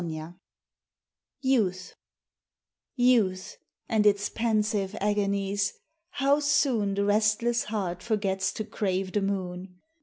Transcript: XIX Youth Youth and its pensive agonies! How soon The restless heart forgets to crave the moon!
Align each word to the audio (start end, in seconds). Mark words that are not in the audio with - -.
XIX 0.03 0.33
Youth 1.41 1.93
Youth 2.95 3.57
and 3.87 4.07
its 4.07 4.29
pensive 4.29 4.95
agonies! 4.99 5.73
How 6.09 6.39
soon 6.39 6.95
The 6.95 7.05
restless 7.05 7.65
heart 7.65 8.01
forgets 8.01 8.51
to 8.53 8.63
crave 8.63 9.11
the 9.11 9.21
moon! 9.21 9.79